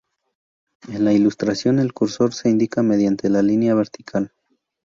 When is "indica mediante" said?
2.49-3.29